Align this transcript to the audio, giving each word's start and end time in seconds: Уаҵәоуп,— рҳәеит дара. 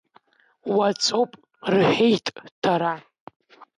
Уаҵәоуп,— 0.75 1.31
рҳәеит 1.73 2.25
дара. 2.61 2.93